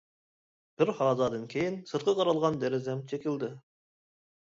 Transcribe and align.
بىر 0.81 0.91
ھازادىن 1.01 1.45
كېيىن، 1.53 1.79
سىرتقا 1.93 2.17
قارالغان 2.23 2.61
دېرىزەم 2.67 3.07
چېكىلدى. 3.15 3.55